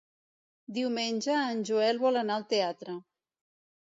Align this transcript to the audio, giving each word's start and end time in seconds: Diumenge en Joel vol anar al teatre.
Diumenge 0.77 1.35
en 1.51 1.61
Joel 1.71 2.03
vol 2.07 2.21
anar 2.23 2.39
al 2.41 2.47
teatre. 2.55 2.97